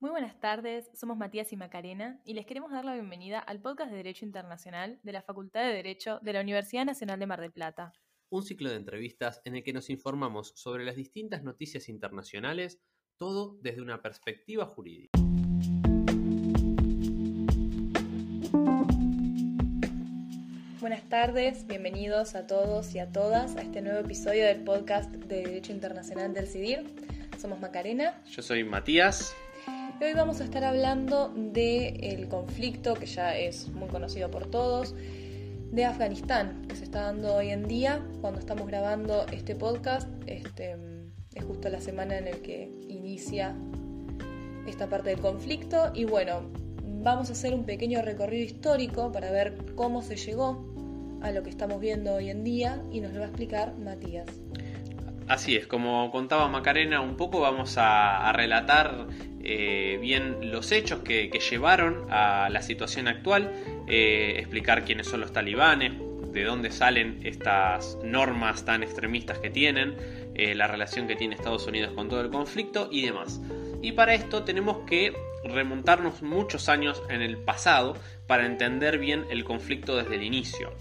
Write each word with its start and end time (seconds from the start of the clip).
Muy 0.00 0.08
buenas 0.08 0.40
tardes, 0.40 0.90
somos 0.94 1.18
Matías 1.18 1.52
y 1.52 1.56
Macarena 1.56 2.22
y 2.24 2.32
les 2.32 2.46
queremos 2.46 2.72
dar 2.72 2.86
la 2.86 2.94
bienvenida 2.94 3.38
al 3.38 3.60
podcast 3.60 3.90
de 3.90 3.98
Derecho 3.98 4.24
Internacional 4.24 4.98
de 5.02 5.12
la 5.12 5.20
Facultad 5.20 5.60
de 5.60 5.74
Derecho 5.74 6.18
de 6.22 6.32
la 6.32 6.40
Universidad 6.40 6.86
Nacional 6.86 7.20
de 7.20 7.26
Mar 7.26 7.38
del 7.42 7.52
Plata. 7.52 7.92
Un 8.30 8.42
ciclo 8.42 8.70
de 8.70 8.76
entrevistas 8.76 9.42
en 9.44 9.56
el 9.56 9.62
que 9.62 9.74
nos 9.74 9.90
informamos 9.90 10.54
sobre 10.56 10.86
las 10.86 10.96
distintas 10.96 11.42
noticias 11.42 11.90
internacionales, 11.90 12.80
todo 13.18 13.58
desde 13.60 13.82
una 13.82 14.00
perspectiva 14.00 14.64
jurídica. 14.64 15.18
Buenas 20.80 21.06
tardes, 21.10 21.66
bienvenidos 21.66 22.36
a 22.36 22.46
todos 22.46 22.94
y 22.94 23.00
a 23.00 23.12
todas 23.12 23.54
a 23.56 23.60
este 23.60 23.82
nuevo 23.82 23.98
episodio 23.98 24.46
del 24.46 24.64
podcast 24.64 25.10
de 25.14 25.42
Derecho 25.42 25.72
Internacional 25.72 26.32
del 26.32 26.46
CIDIR. 26.46 26.86
Somos 27.38 27.60
Macarena. 27.60 28.22
Yo 28.30 28.40
soy 28.40 28.64
Matías. 28.64 29.36
Y 30.00 30.04
hoy 30.04 30.14
vamos 30.14 30.40
a 30.40 30.44
estar 30.44 30.64
hablando 30.64 31.30
del 31.36 32.26
conflicto 32.28 32.94
que 32.94 33.04
ya 33.04 33.36
es 33.36 33.68
muy 33.68 33.86
conocido 33.90 34.30
por 34.30 34.46
todos, 34.46 34.94
de 35.72 35.84
Afganistán, 35.84 36.64
que 36.66 36.74
se 36.74 36.84
está 36.84 37.02
dando 37.02 37.34
hoy 37.34 37.50
en 37.50 37.68
día. 37.68 38.02
Cuando 38.22 38.40
estamos 38.40 38.66
grabando 38.66 39.26
este 39.30 39.54
podcast, 39.54 40.08
este, 40.26 40.78
es 41.34 41.44
justo 41.44 41.68
la 41.68 41.82
semana 41.82 42.16
en 42.16 42.24
la 42.24 42.30
que 42.30 42.72
inicia 42.88 43.54
esta 44.66 44.88
parte 44.88 45.10
del 45.10 45.20
conflicto. 45.20 45.92
Y 45.92 46.04
bueno, 46.04 46.50
vamos 47.02 47.28
a 47.28 47.32
hacer 47.32 47.52
un 47.52 47.64
pequeño 47.64 48.00
recorrido 48.00 48.46
histórico 48.46 49.12
para 49.12 49.30
ver 49.30 49.54
cómo 49.74 50.00
se 50.00 50.16
llegó 50.16 50.64
a 51.20 51.30
lo 51.30 51.42
que 51.42 51.50
estamos 51.50 51.78
viendo 51.78 52.14
hoy 52.14 52.30
en 52.30 52.42
día 52.42 52.82
y 52.90 53.00
nos 53.00 53.12
lo 53.12 53.18
va 53.18 53.26
a 53.26 53.28
explicar 53.28 53.76
Matías. 53.76 54.28
Así 55.30 55.54
es, 55.54 55.68
como 55.68 56.10
contaba 56.10 56.48
Macarena, 56.48 57.00
un 57.00 57.16
poco 57.16 57.38
vamos 57.38 57.76
a, 57.78 58.32
relatar 58.32 59.06
eh, 59.42 59.98
bien 60.00 60.50
los 60.52 60.70
hechos 60.70 61.00
que, 61.00 61.30
llevaron 61.50 62.06
a 62.10 62.48
la 62.50 62.62
situación 62.62 63.08
actual, 63.08 63.52
eh, 63.88 64.34
explicar 64.38 64.84
quiénes 64.84 65.06
son 65.06 65.20
los 65.20 65.32
talibanes, 65.32 65.92
de 66.32 66.44
dónde 66.44 66.70
salen 66.70 67.20
estas 67.24 67.98
normas 68.04 68.64
tan 68.64 68.82
extremistas 68.82 69.38
que 69.38 69.50
tienen, 69.50 69.96
eh, 70.34 70.54
la 70.54 70.66
relación 70.66 71.08
que 71.08 71.16
tiene 71.16 71.34
Estados 71.34 71.66
Unidos 71.66 71.92
con 71.92 72.08
todo 72.08 72.20
el 72.20 72.30
conflicto 72.30 72.88
y 72.92 73.02
demás. 73.02 73.40
Y 73.82 73.92
para 73.92 74.14
esto 74.14 74.44
tenemos 74.44 74.86
que 74.86 75.12
remontarnos 75.42 76.22
muchos 76.22 76.68
años 76.68 77.02
en 77.08 77.22
el 77.22 77.38
pasado 77.38 77.96
para 78.26 78.46
entender 78.46 78.98
bien 78.98 79.24
el 79.30 79.42
conflicto 79.42 79.96
desde 79.96 80.16
el 80.16 80.22
inicio. 80.22 80.72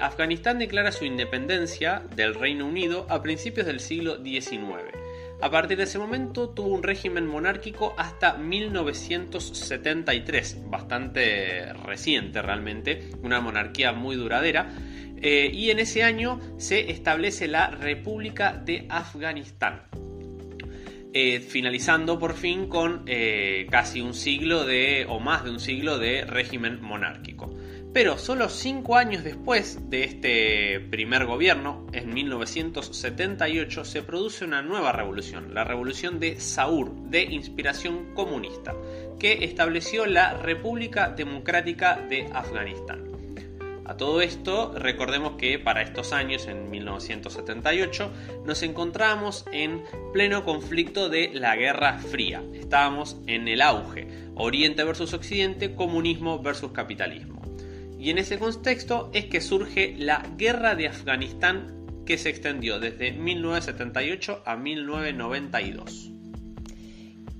Afganistán 0.00 0.58
declara 0.58 0.92
su 0.92 1.04
independencia 1.04 2.02
del 2.16 2.34
Reino 2.34 2.66
Unido 2.66 3.06
a 3.10 3.20
principios 3.22 3.66
del 3.66 3.80
siglo 3.80 4.16
XIX. 4.22 5.03
A 5.44 5.50
partir 5.50 5.76
de 5.76 5.84
ese 5.84 5.98
momento 5.98 6.48
tuvo 6.48 6.68
un 6.68 6.82
régimen 6.82 7.26
monárquico 7.26 7.94
hasta 7.98 8.38
1973, 8.38 10.70
bastante 10.70 11.70
reciente 11.74 12.40
realmente, 12.40 13.10
una 13.22 13.42
monarquía 13.42 13.92
muy 13.92 14.16
duradera. 14.16 14.70
Eh, 15.20 15.50
y 15.52 15.68
en 15.68 15.80
ese 15.80 16.02
año 16.02 16.40
se 16.56 16.90
establece 16.90 17.46
la 17.46 17.68
República 17.68 18.54
de 18.54 18.86
Afganistán. 18.88 19.82
Eh, 21.12 21.40
finalizando 21.40 22.18
por 22.18 22.32
fin 22.32 22.66
con 22.66 23.04
casi 23.70 24.00
un 24.00 24.14
siglo 24.14 24.64
de, 24.64 25.04
o 25.06 25.20
más 25.20 25.44
de 25.44 25.50
un 25.50 25.60
siglo 25.60 25.98
de 25.98 26.24
régimen 26.24 26.80
monárquico. 26.80 27.54
Pero 27.94 28.18
solo 28.18 28.48
cinco 28.48 28.96
años 28.96 29.22
después 29.22 29.88
de 29.88 30.02
este 30.02 30.80
primer 30.80 31.26
gobierno, 31.26 31.86
en 31.92 32.12
1978, 32.12 33.84
se 33.84 34.02
produce 34.02 34.44
una 34.44 34.62
nueva 34.62 34.90
revolución, 34.90 35.54
la 35.54 35.62
revolución 35.62 36.18
de 36.18 36.40
Saur, 36.40 36.92
de 36.92 37.22
inspiración 37.22 38.12
comunista, 38.12 38.74
que 39.20 39.44
estableció 39.44 40.06
la 40.06 40.34
República 40.34 41.10
Democrática 41.10 42.04
de 42.08 42.28
Afganistán. 42.32 43.04
A 43.84 43.96
todo 43.96 44.22
esto, 44.22 44.72
recordemos 44.76 45.34
que 45.38 45.60
para 45.60 45.82
estos 45.82 46.12
años, 46.12 46.48
en 46.48 46.70
1978, 46.72 48.10
nos 48.44 48.64
encontramos 48.64 49.44
en 49.52 49.84
pleno 50.12 50.44
conflicto 50.44 51.08
de 51.08 51.30
la 51.32 51.54
Guerra 51.54 51.98
Fría. 51.98 52.42
Estábamos 52.54 53.18
en 53.28 53.46
el 53.46 53.62
auge, 53.62 54.08
Oriente 54.34 54.82
versus 54.82 55.12
Occidente, 55.12 55.76
comunismo 55.76 56.40
versus 56.40 56.72
capitalismo. 56.72 57.33
Y 58.04 58.10
en 58.10 58.18
ese 58.18 58.38
contexto 58.38 59.08
es 59.14 59.24
que 59.24 59.40
surge 59.40 59.94
la 59.96 60.22
Guerra 60.36 60.74
de 60.74 60.88
Afganistán 60.88 62.04
que 62.04 62.18
se 62.18 62.28
extendió 62.28 62.78
desde 62.78 63.12
1978 63.12 64.42
a 64.44 64.56
1992. 64.56 66.10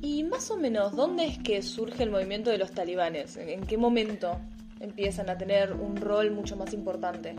Y 0.00 0.24
más 0.24 0.50
o 0.50 0.56
menos, 0.56 0.96
¿dónde 0.96 1.26
es 1.26 1.36
que 1.36 1.60
surge 1.60 2.04
el 2.04 2.10
movimiento 2.10 2.48
de 2.48 2.56
los 2.56 2.72
talibanes? 2.72 3.36
¿En 3.36 3.66
qué 3.66 3.76
momento 3.76 4.40
empiezan 4.80 5.28
a 5.28 5.36
tener 5.36 5.74
un 5.74 5.96
rol 5.96 6.30
mucho 6.30 6.56
más 6.56 6.72
importante? 6.72 7.36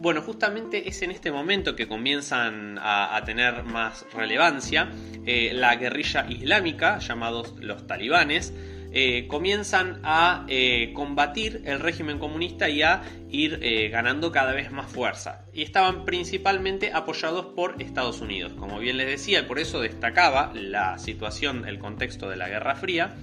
Bueno, 0.00 0.20
justamente 0.20 0.88
es 0.88 1.00
en 1.02 1.12
este 1.12 1.30
momento 1.30 1.76
que 1.76 1.86
comienzan 1.86 2.76
a, 2.82 3.22
tener 3.24 3.62
más 3.62 4.04
relevancia 4.12 4.90
eh, 5.24 5.52
la 5.54 5.76
guerrilla 5.76 6.26
islámica, 6.28 6.98
llamados 6.98 7.54
los 7.60 7.86
talibanes, 7.86 8.52
eh, 8.96 9.26
comienzan 9.26 9.98
a 10.04 10.46
eh, 10.46 10.92
combatir 10.94 11.62
el 11.64 11.80
régimen 11.80 12.20
comunista 12.20 12.68
y 12.68 12.82
a 12.82 13.02
ir 13.28 13.58
eh, 13.60 13.88
ganando 13.88 14.30
cada 14.30 14.52
vez 14.52 14.70
más 14.70 14.88
fuerza. 14.88 15.46
Y 15.52 15.62
estaban 15.62 16.04
principalmente 16.04 16.92
apoyados 16.92 17.46
por 17.56 17.82
Estados 17.82 18.20
Unidos. 18.20 18.52
Como 18.56 18.78
bien 18.78 18.96
les 18.96 19.08
decía, 19.08 19.40
y 19.40 19.42
por 19.42 19.58
eso 19.58 19.80
destacaba 19.80 20.52
la 20.54 20.96
situación, 20.98 21.66
el 21.66 21.80
contexto 21.80 22.30
de 22.30 22.36
la 22.36 22.48
Guerra 22.48 22.76
Fría, 22.76 23.16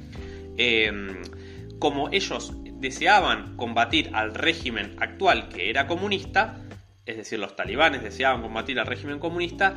em, 0.58 1.22
como 1.80 2.10
ellos 2.10 2.52
deseaban 2.74 3.56
combatir 3.56 4.10
al 4.14 4.34
régimen 4.34 4.98
actual 5.00 5.48
que 5.48 5.70
era 5.70 5.88
comunista, 5.88 6.66
es 7.06 7.16
decir, 7.16 7.40
los 7.40 7.56
talibanes 7.56 8.04
deseaban 8.04 8.42
combatir 8.42 8.78
al 8.78 8.88
régimen 8.88 9.20
comunista, 9.20 9.76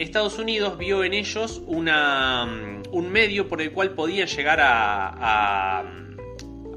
Estados 0.00 0.38
Unidos 0.38 0.78
vio 0.78 1.04
en 1.04 1.12
ellos 1.12 1.62
una, 1.66 2.46
mm, 2.46 2.82
un 2.90 3.12
medio 3.12 3.48
por 3.48 3.60
el 3.60 3.70
cual 3.70 3.90
podían 3.90 4.28
llegar 4.28 4.58
a, 4.58 5.84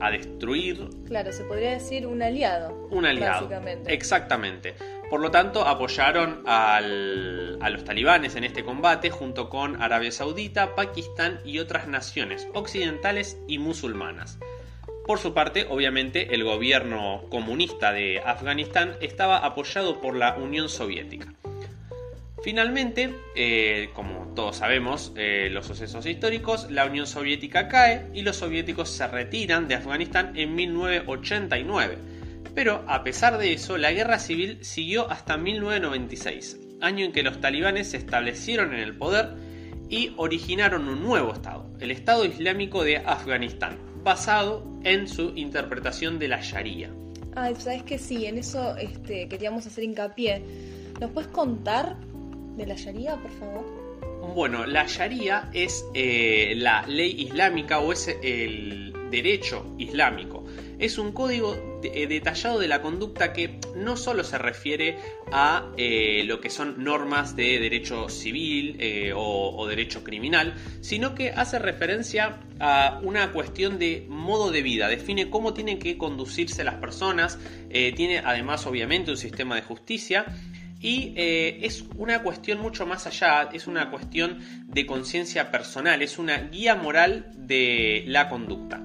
a, 0.02 0.12
destruir. 0.12 0.90
Claro, 1.08 1.32
se 1.32 1.46
podría 1.46 1.72
decir 1.72 2.06
un 2.06 2.22
aliado. 2.22 2.90
Un 2.92 3.06
aliado. 3.06 3.48
Básicamente. 3.48 3.94
Exactamente. 3.94 4.76
Por 5.10 5.22
lo 5.22 5.32
tanto, 5.32 5.66
apoyaron 5.66 6.44
al, 6.46 7.58
a 7.62 7.70
los 7.70 7.86
talibanes 7.86 8.36
en 8.36 8.44
este 8.44 8.66
combate 8.66 9.10
junto 9.10 9.48
con 9.48 9.82
Arabia 9.82 10.12
Saudita, 10.12 10.76
Pakistán 10.76 11.40
y 11.46 11.60
otras 11.60 11.88
naciones 11.88 12.50
occidentales 12.54 13.38
y 13.48 13.60
musulmanas. 13.60 14.38
Por 15.06 15.20
su 15.20 15.34
parte, 15.34 15.66
obviamente, 15.70 16.36
el 16.36 16.44
gobierno 16.44 17.24
comunista 17.30 17.94
de 17.94 18.20
Afganistán 18.20 18.98
estaba 19.00 19.38
apoyado 19.38 20.02
por 20.02 20.18
la 20.18 20.36
Unión 20.36 20.68
Soviética. 20.68 21.34
Finalmente, 22.44 23.16
eh, 23.38 23.90
como 23.94 24.34
todos 24.36 24.58
sabemos, 24.58 25.14
eh, 25.16 25.48
los 25.50 25.66
sucesos 25.66 26.06
históricos, 26.06 26.70
la 26.70 26.86
Unión 26.86 27.08
Soviética 27.08 27.70
cae 27.70 28.08
y 28.14 28.22
los 28.22 28.36
soviéticos 28.36 28.90
se 28.90 29.08
retiran 29.08 29.70
de 29.70 29.76
Afganistán 29.76 30.34
en 30.36 30.54
1989. 30.54 31.98
Pero 32.54 32.84
a 32.86 33.02
pesar 33.06 33.38
de 33.38 33.54
eso, 33.54 33.78
la 33.78 33.94
guerra 33.94 34.20
civil 34.20 34.58
siguió 34.60 35.10
hasta 35.10 35.38
1996, 35.38 36.60
año 36.82 37.06
en 37.06 37.14
que 37.14 37.24
los 37.24 37.40
talibanes 37.40 37.92
se 37.92 37.98
establecieron 37.98 38.74
en 38.74 38.82
el 38.82 38.98
poder 38.98 39.36
y 39.88 40.14
originaron 40.18 40.90
un 40.90 41.02
nuevo 41.02 41.32
Estado, 41.32 41.66
el 41.80 41.92
Estado 41.92 42.26
Islámico 42.26 42.84
de 42.84 42.98
Afganistán, 42.98 43.78
basado 44.04 44.68
en 44.84 45.08
su 45.08 45.32
interpretación 45.38 46.20
de 46.20 46.28
la 46.28 46.42
Sharia. 46.42 46.92
Ah, 47.38 47.50
sabes 47.58 47.84
que 47.84 47.98
sí, 47.98 48.26
en 48.26 48.38
eso 48.38 48.76
este, 48.76 49.30
queríamos 49.30 49.66
hacer 49.66 49.86
hincapié. 49.86 50.44
¿Nos 51.00 51.10
puedes 51.12 51.30
contar 51.32 51.96
de 52.56 52.66
la 52.66 52.76
Sharia, 52.76 53.16
por 53.16 53.32
favor? 53.32 53.84
Bueno, 54.36 54.66
la 54.66 54.86
Sharia 54.88 55.50
es 55.54 55.86
eh, 55.94 56.54
la 56.58 56.86
ley 56.88 57.22
islámica 57.22 57.80
o 57.80 57.92
es 57.92 58.08
el 58.08 58.94
derecho 59.12 59.76
islámico. 59.78 60.44
Es 60.80 60.98
un 60.98 61.12
código 61.12 61.80
eh, 61.84 62.08
detallado 62.08 62.58
de 62.58 62.68
la 62.68 62.82
conducta 62.82 63.32
que 63.32 63.60
no 63.76 63.96
solo 63.96 64.24
se 64.24 64.40
refiere 64.40 64.98
a 65.32 65.72
eh, 65.78 66.24
lo 66.26 66.42
que 66.42 66.50
son 66.50 66.84
normas 66.84 67.36
de 67.36 67.60
derecho 67.60 68.10
civil 68.10 68.80
o, 69.16 69.56
o, 69.56 69.68
derecho 69.68 70.04
criminal, 70.04 70.56
sino 70.82 71.14
que 71.14 71.30
hace 71.30 71.60
referencia 71.60 72.40
a 72.60 73.00
una 73.04 73.32
cuestión 73.34 73.78
de 73.78 74.08
modo 74.10 74.52
de 74.52 74.64
vida, 74.64 74.88
define 74.88 75.30
cómo 75.30 75.54
tienen 75.54 75.78
que 75.78 75.98
conducirse 75.98 76.64
las 76.64 76.76
personas, 76.76 77.38
tiene 77.70 78.20
además 78.20 78.66
obviamente 78.66 79.12
un 79.12 79.18
sistema 79.18 79.56
de 79.56 79.62
justicia 79.62 80.26
y 80.84 81.14
eh, 81.16 81.60
es 81.62 81.86
una 81.96 82.22
cuestión 82.22 82.60
mucho 82.60 82.86
más 82.86 83.08
allá, 83.08 83.50
es 83.54 83.68
una 83.68 83.90
cuestión 83.90 84.40
de 84.68 84.86
conciencia 84.86 85.50
personal, 85.50 86.02
es 86.02 86.20
una 86.20 86.38
guía 86.38 86.76
moral 86.76 87.32
de 87.38 88.04
la 88.06 88.28
conducta. 88.28 88.82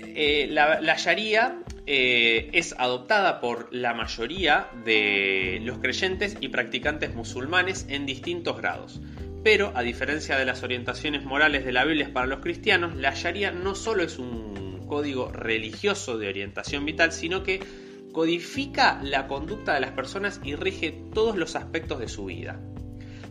Eh, 0.00 0.48
la, 0.50 0.96
Sharia 0.96 1.60
eh, 1.86 2.50
es 2.52 2.74
adoptada 2.76 3.40
por 3.40 3.72
la 3.72 3.94
mayoría 3.94 4.66
de 4.84 5.60
los 5.62 5.78
creyentes 5.78 6.36
y 6.40 6.48
practicantes 6.48 7.14
musulmanes 7.14 7.86
en 7.88 8.04
distintos 8.04 8.56
grados 8.56 9.00
Pero, 9.44 9.70
a 9.76 9.82
diferencia 9.82 10.36
de 10.36 10.44
las 10.44 10.64
orientaciones 10.64 11.24
morales 11.24 11.64
de 11.64 11.70
la 11.70 11.84
Biblia 11.84 12.10
para 12.12 12.26
los 12.26 12.40
cristianos, 12.40 12.96
la 12.96 13.14
Sharia 13.14 13.52
no 13.52 13.76
solo 13.76 14.02
es 14.02 14.18
un 14.18 14.84
código 14.88 15.30
religioso 15.30 16.18
de 16.18 16.28
orientación 16.28 16.84
vital, 16.84 17.12
sino 17.12 17.44
que 17.44 17.60
codifica 18.18 18.98
la 19.00 19.28
conducta 19.28 19.74
de 19.74 19.80
las 19.80 19.92
personas 19.92 20.40
y 20.42 20.56
rige 20.56 20.90
todos 21.14 21.36
los 21.36 21.54
aspectos 21.54 22.00
de 22.00 22.08
su 22.08 22.24
vida. 22.24 22.58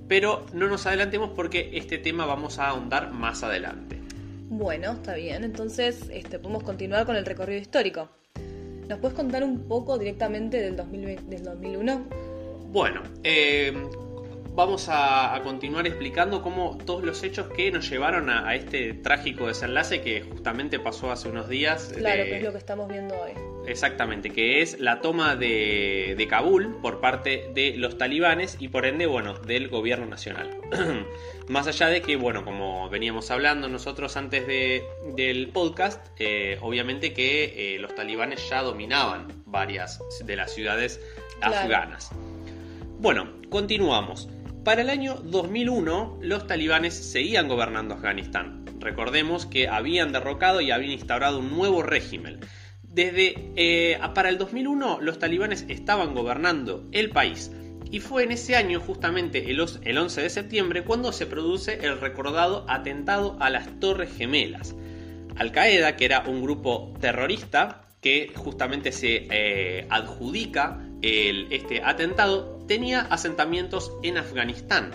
Pero 0.08 0.46
no 0.54 0.70
nos 0.70 0.86
adelantemos 0.86 1.32
porque 1.36 1.72
este 1.74 1.98
tema 1.98 2.26
vamos 2.26 2.58
a 2.58 2.70
ahondar 2.70 3.12
más 3.12 3.44
adelante. 3.44 4.00
Bueno, 4.48 4.94
está 4.94 5.16
bien. 5.16 5.44
Entonces, 5.44 6.10
este, 6.10 6.40
podemos 6.40 6.64
continuar 6.64 7.06
con 7.06 7.18
el 7.18 7.26
recorrido 7.26 7.60
histórico. 7.60 8.08
¿Nos 8.88 9.00
puedes 9.00 9.14
contar 9.14 9.44
un 9.44 9.68
poco 9.68 9.98
directamente 9.98 10.62
del, 10.62 10.78
2001? 10.78 12.08
Bueno, 12.72 13.04
eh, 13.26 13.74
vamos 14.58 14.88
a, 14.90 15.40
continuar 15.44 15.86
explicando 15.86 16.42
cómo 16.42 16.80
todos 16.84 17.04
los 17.04 17.22
hechos 17.22 17.48
que 17.56 17.72
nos 17.72 17.88
llevaron 17.88 18.32
a, 18.32 18.56
este 18.56 18.94
trágico 18.94 19.46
desenlace 19.46 20.02
que 20.02 20.24
justamente 20.24 20.80
pasó 20.80 21.12
hace 21.12 21.30
unos 21.30 21.48
días. 21.48 21.94
Claro, 21.96 22.24
que 22.24 22.38
es 22.38 22.44
lo 22.44 22.52
que 22.52 22.58
estamos 22.58 22.90
viendo 22.90 23.14
hoy. 23.16 23.34
Exactamente, 23.68 24.32
que 24.32 24.64
es 24.64 24.80
la 24.80 25.00
toma 25.02 25.36
de, 25.36 26.16
de 26.18 26.28
Kabul 26.28 26.80
por 26.82 27.00
parte 27.00 27.52
de 27.54 27.76
los 27.78 28.00
talibanes 28.00 28.58
y 28.60 28.70
por 28.70 28.88
ende, 28.88 29.06
bueno, 29.06 29.36
del 29.36 29.68
gobierno 29.68 30.08
nacional. 30.08 30.50
Más 31.48 31.68
allá 31.68 31.88
de 31.90 32.02
que, 32.02 32.16
bueno, 32.16 32.44
como 32.44 32.90
veníamos 32.90 33.30
hablando 33.30 33.70
nosotros 33.70 34.18
antes 34.18 34.48
de, 34.48 34.84
del 35.16 35.50
podcast, 35.50 36.04
eh, 36.18 36.58
obviamente 36.62 37.14
que 37.14 37.76
eh, 37.76 37.80
los 37.80 37.94
talibanes 37.94 38.50
ya 38.50 38.64
dominaban 38.64 39.28
varias 39.46 40.00
de 40.26 40.36
las 40.36 40.52
ciudades 40.52 41.00
afganas. 41.42 42.10
Bueno, 43.00 43.34
continuamos. 43.52 44.28
Para 44.64 44.82
el 44.82 44.90
año 44.90 45.16
2001, 45.24 46.20
los 46.22 46.48
talibanes 46.48 46.94
seguían 46.94 47.48
gobernando 47.48 47.96
Afganistán. 47.96 48.66
Recordemos 48.80 49.46
que 49.46 49.68
habían 49.68 50.12
derrocado 50.12 50.62
y 50.62 50.72
habían 50.72 50.92
instaurado 50.92 51.40
un 51.40 51.50
nuevo 51.50 51.84
régimen 51.84 52.40
desde 52.98 53.36
eh, 53.56 54.00
para 54.16 54.30
el 54.30 54.40
2001 54.40 55.02
los 55.02 55.20
talibanes 55.20 55.66
estaban 55.68 56.16
gobernando 56.16 56.84
el 56.92 57.12
país 57.12 57.52
y 57.92 58.00
fue 58.00 58.24
en 58.24 58.32
ese 58.32 58.56
año, 58.56 58.80
justamente 58.80 59.52
el, 59.52 59.60
11 59.60 60.22
de 60.22 60.30
septiembre, 60.32 60.84
cuando 60.84 61.14
se 61.14 61.28
produce 61.28 61.86
el 61.86 62.02
recordado 62.02 62.66
atentado 62.68 63.38
a 63.40 63.52
las 63.52 63.80
Torres 63.80 64.10
Gemelas. 64.18 64.76
Al 65.36 65.52
Qaeda, 65.52 65.96
que 65.96 66.06
era 66.06 66.24
un 66.28 66.42
grupo 66.42 66.92
terrorista 67.00 67.88
que 68.02 68.34
justamente 68.36 68.92
se 68.92 69.28
eh, 69.30 69.86
adjudica 69.90 70.87
este 71.08 71.84
atentado, 71.84 72.60
tenía 72.68 73.02
asentamientos 73.02 73.94
en 74.04 74.18
Afganistán. 74.18 74.92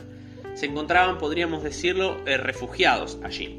Se 0.55 0.67
encontraban, 0.67 1.19
podríamos 1.19 1.63
decirlo, 1.63 2.17
eh, 2.27 2.37
refugiados 2.37 3.19
allí. 3.23 3.59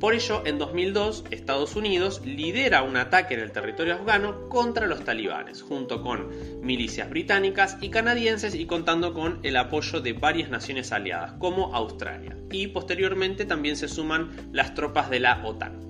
Por 0.00 0.14
ello, 0.14 0.42
en 0.44 0.58
2002, 0.58 1.24
Estados 1.32 1.74
Unidos 1.74 2.22
lidera 2.24 2.82
un 2.82 2.96
ataque 2.96 3.34
en 3.34 3.40
el 3.40 3.50
territorio 3.50 3.94
afgano 3.94 4.48
contra 4.48 4.86
los 4.86 5.04
talibanes, 5.04 5.62
junto 5.62 6.02
con 6.02 6.28
milicias 6.62 7.10
británicas 7.10 7.78
y 7.80 7.90
canadienses 7.90 8.54
y 8.54 8.66
contando 8.66 9.12
con 9.12 9.40
el 9.42 9.56
apoyo 9.56 10.00
de 10.00 10.12
varias 10.12 10.50
naciones 10.50 10.92
aliadas, 10.92 11.32
como 11.40 11.74
Australia. 11.74 12.36
Y 12.52 12.68
posteriormente 12.68 13.44
también 13.44 13.76
se 13.76 13.88
suman 13.88 14.30
las 14.52 14.74
tropas 14.74 15.10
de 15.10 15.18
la 15.18 15.44
OTAN, 15.44 15.80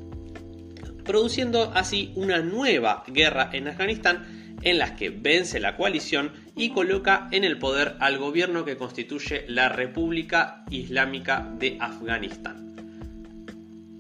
produciendo 1.05 1.71
así 1.75 2.13
una 2.17 2.41
nueva 2.41 3.05
guerra 3.09 3.51
en 3.53 3.69
Afganistán 3.69 4.38
en 4.71 4.79
la 4.79 4.97
que 4.97 5.09
vence 5.09 5.61
la 5.61 5.77
coalición 5.77 6.33
y 6.55 6.71
coloca 6.71 7.29
en 7.33 7.45
el 7.45 7.59
poder 7.59 7.97
al 8.01 8.19
gobierno 8.19 8.65
que 8.65 8.77
constituye 8.77 9.45
la 9.49 9.71
República 9.71 10.65
Islámica 10.71 11.51
de 11.59 11.79
Afganistán. 11.81 12.77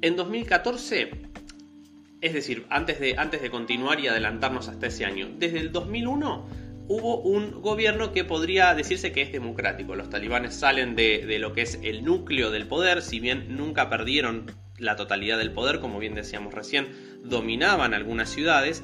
En 0.02 0.14
2014, 0.14 1.10
es 2.20 2.34
decir, 2.34 2.66
antes 2.68 3.00
de, 3.00 3.16
antes 3.16 3.40
de 3.40 3.50
continuar 3.50 3.98
y 4.00 4.08
adelantarnos 4.08 4.68
hasta 4.68 4.88
ese 4.88 5.06
año, 5.06 5.28
desde 5.38 5.58
el 5.58 5.72
2001 5.72 6.46
hubo 6.88 7.20
un 7.20 7.62
gobierno 7.62 8.12
que 8.12 8.24
podría 8.24 8.74
decirse 8.74 9.10
que 9.12 9.22
es 9.22 9.32
democrático. 9.32 9.94
Los 9.94 10.10
talibanes 10.10 10.54
salen 10.54 10.96
de, 10.96 11.38
lo 11.38 11.54
que 11.54 11.62
es 11.62 11.78
el 11.82 12.04
núcleo 12.04 12.50
del 12.50 12.66
poder, 12.66 13.00
si 13.02 13.20
bien 13.20 13.56
nunca 13.56 13.88
perdieron 13.88 14.52
la 14.78 14.96
totalidad 14.96 15.38
del 15.38 15.52
poder, 15.52 15.80
como 15.80 15.98
bien 15.98 16.14
decíamos 16.14 16.52
recién, 16.52 16.88
dominaban 17.24 17.94
algunas 17.94 18.28
ciudades, 18.28 18.82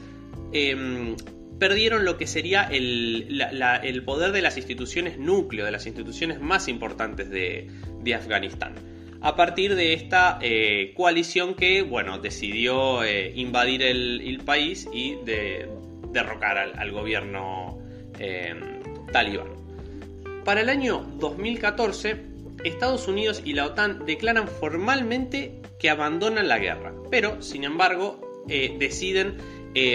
em, 0.52 1.14
perdieron 1.58 2.04
lo 2.04 2.16
que 2.16 2.26
sería 2.26 2.64
el, 2.64 3.40
el, 3.82 4.04
poder 4.04 4.32
de 4.32 4.42
las 4.42 4.56
instituciones 4.56 5.18
núcleo, 5.18 5.64
de 5.64 5.70
las 5.70 5.86
instituciones 5.86 6.40
más 6.40 6.68
importantes 6.68 7.30
de, 7.30 7.70
de 8.02 8.14
Afganistán 8.14 8.74
a 9.24 9.36
partir 9.36 9.74
de 9.74 9.94
esta 9.94 10.38
eh, 10.42 10.92
coalición 10.94 11.54
que, 11.54 11.80
bueno, 11.80 12.18
decidió 12.18 13.02
eh, 13.02 13.32
invadir 13.34 13.82
el, 13.82 14.42
país 14.44 14.86
y 14.92 15.14
de, 15.24 15.66
derrocar 16.10 16.58
al, 16.58 16.92
gobierno 16.92 17.78
eh, 18.18 18.54
talibán. 19.10 19.48
Para 20.44 20.60
el 20.60 20.68
año 20.68 21.06
2014, 21.16 22.20
Estados 22.64 23.08
Unidos 23.08 23.40
y 23.42 23.54
la 23.54 23.64
OTAN 23.64 24.04
declaran 24.04 24.46
formalmente 24.46 25.62
que 25.78 25.88
abandonan 25.88 26.46
la 26.46 26.58
guerra, 26.58 26.92
pero, 27.10 27.40
sin 27.40 27.64
embargo, 27.64 28.44
deciden 28.46 29.38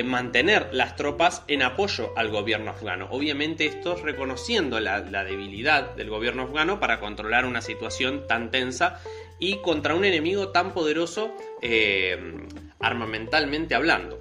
mantener 0.04 0.70
las 0.74 0.98
tropas 0.98 1.44
en 1.48 1.62
apoyo 1.62 2.12
al 2.18 2.30
gobierno 2.30 2.72
afgano. 2.72 3.08
Obviamente 3.12 3.66
esto 3.66 3.96
reconociendo 3.96 4.80
la, 4.80 5.02
debilidad 5.02 5.96
del 5.96 6.10
gobierno 6.10 6.44
afgano 6.44 6.82
para 6.82 7.00
controlar 7.00 7.46
una 7.46 7.62
situación 7.62 8.28
tan 8.28 8.52
tensa 8.52 9.00
y 9.40 9.58
contra 9.62 9.96
un 9.96 10.04
enemigo 10.04 10.50
tan 10.50 10.74
poderoso 10.74 11.34
eh, 11.62 12.18
armamentalmente 12.80 13.74
hablando. 13.74 14.20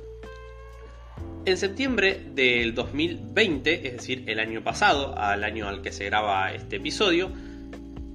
En 1.45 1.57
septiembre 1.57 2.21
del 2.35 2.75
2020, 2.75 3.89
es 3.89 3.93
decir, 3.95 4.25
el 4.27 4.39
año 4.39 4.63
pasado, 4.63 5.17
al 5.19 5.45
año 5.45 5.69
al 5.69 5.83
que 5.83 5.93
se 5.93 6.05
graba 6.05 6.53
este 6.53 6.77
episodio, 6.77 7.33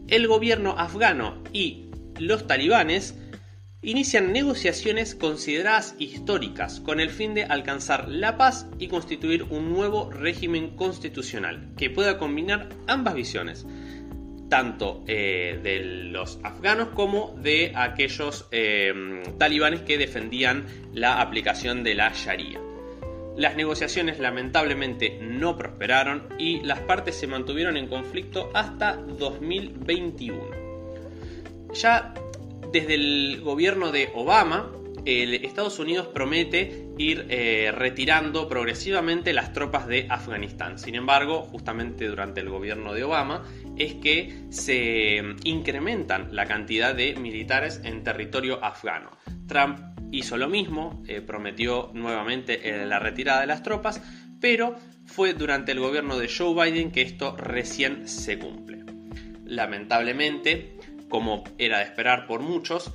el 0.07 0.27
gobierno 0.27 0.75
afgano 0.77 1.43
y 1.51 1.87
los 2.19 2.47
talibanes 2.47 3.15
inician 3.83 4.31
negociaciones 4.31 5.13
consideradas 5.13 5.95
históricas 5.99 6.79
con 6.79 7.01
el 7.01 7.09
fin 7.09 7.33
de 7.33 7.43
alcanzar 7.43 8.07
la 8.07 8.37
paz 8.37 8.65
y 8.79 8.87
constituir 8.87 9.43
un 9.43 9.71
nuevo 9.73 10.09
régimen 10.09 10.75
constitucional 10.75 11.69
que 11.77 11.89
pueda 11.89 12.17
combinar 12.17 12.69
ambas 12.87 13.13
visiones, 13.13 13.65
tanto 14.49 15.03
eh, 15.05 15.59
de 15.61 15.83
los 15.83 16.39
afganos 16.43 16.89
como 16.89 17.35
de 17.41 17.73
aquellos 17.75 18.47
eh, 18.51 19.21
talibanes 19.37 19.81
que 19.81 19.97
defendían 19.97 20.65
la 20.93 21.21
aplicación 21.21 21.83
de 21.83 21.95
la 21.95 22.11
Sharia. 22.13 22.61
Las 23.35 23.55
negociaciones 23.55 24.19
lamentablemente 24.19 25.17
no 25.19 25.57
prosperaron 25.57 26.29
y 26.37 26.61
las 26.61 26.79
partes 26.81 27.15
se 27.15 27.27
mantuvieron 27.27 27.77
en 27.77 27.87
conflicto 27.87 28.51
hasta 28.53 28.95
2021. 28.95 30.63
Ya 31.73 32.13
desde 32.71 32.95
el 32.95 33.41
gobierno 33.41 33.91
de 33.91 34.11
Obama, 34.13 34.71
Estados 35.05 35.79
Unidos 35.79 36.07
promete 36.07 36.87
ir 36.97 37.25
eh, 37.29 37.71
retirando 37.75 38.47
progresivamente 38.47 39.33
las 39.33 39.51
tropas 39.53 39.87
de 39.87 40.07
Afganistán. 40.09 40.79
Sin 40.79 40.95
embargo, 40.95 41.41
justamente 41.41 42.07
durante 42.07 42.39
el 42.41 42.49
gobierno 42.49 42.93
de 42.93 43.03
Obama, 43.03 43.43
es 43.77 43.95
que 43.95 44.45
se 44.49 45.21
incrementan 45.43 46.35
la 46.35 46.45
cantidad 46.45 46.95
de 46.95 47.15
militares 47.15 47.81
en 47.83 48.03
territorio 48.03 48.63
afgano. 48.63 49.11
Trump 49.47 49.79
hizo 50.11 50.37
lo 50.37 50.47
mismo, 50.47 51.03
eh, 51.07 51.21
prometió 51.21 51.89
nuevamente 51.93 52.69
eh, 52.69 52.85
la 52.85 52.99
retirada 52.99 53.41
de 53.41 53.47
las 53.47 53.63
tropas, 53.63 54.01
pero 54.39 54.75
fue 55.05 55.33
durante 55.33 55.71
el 55.71 55.79
gobierno 55.79 56.17
de 56.17 56.29
Joe 56.29 56.53
Biden 56.53 56.91
que 56.91 57.01
esto 57.01 57.35
recién 57.35 58.07
se 58.07 58.37
cumple. 58.37 58.83
Lamentablemente, 59.45 60.77
como 61.13 61.43
era 61.59 61.77
de 61.77 61.83
esperar 61.83 62.25
por 62.25 62.41
muchos, 62.41 62.91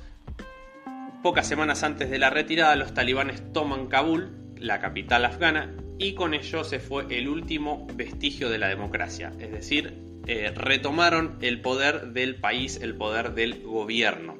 Pocas 1.23 1.47
semanas 1.47 1.83
antes 1.83 2.09
de 2.09 2.17
la 2.17 2.29
retirada, 2.29 2.75
los 2.75 2.93
talibanes 2.93 3.51
toman 3.53 3.87
Kabul, 3.87 4.53
la 4.57 4.79
capital 4.79 5.23
afgana, 5.23 5.73
y 5.97 6.15
con 6.15 6.33
ello 6.33 6.65
se 6.65 6.79
fue 6.79 7.05
el 7.09 7.29
último 7.29 7.87
vestigio 7.93 8.49
de 8.49 8.57
la 8.57 8.67
democracia, 8.67 9.31
es 9.39 9.51
decir, 9.51 9.93
eh, 10.27 10.51
retomaron 10.55 11.37
el 11.41 11.61
poder 11.61 12.13
del 12.13 12.35
país, 12.35 12.79
el 12.81 12.95
poder 12.95 13.33
del 13.33 13.63
gobierno. 13.63 14.37